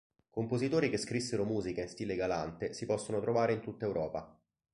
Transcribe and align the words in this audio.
Compositori 0.31 0.89
che 0.89 0.97
scrissero 0.97 1.45
musica 1.45 1.83
in 1.83 1.87
stile 1.87 2.15
galante 2.15 2.73
si 2.73 2.87
possono 2.87 3.19
trovare 3.19 3.53
in 3.53 3.61
tutta 3.61 3.85
Europa. 3.85 4.35